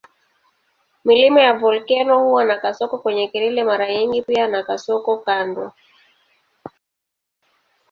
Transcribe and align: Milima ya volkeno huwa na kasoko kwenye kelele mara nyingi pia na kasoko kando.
Milima 1.05 1.41
ya 1.41 1.53
volkeno 1.53 2.19
huwa 2.19 2.45
na 2.45 2.57
kasoko 2.57 2.99
kwenye 2.99 3.27
kelele 3.27 3.63
mara 3.63 3.87
nyingi 3.93 4.21
pia 4.21 4.47
na 4.47 4.63
kasoko 4.63 5.17
kando. 5.17 5.71